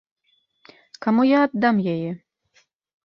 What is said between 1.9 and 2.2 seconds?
яе?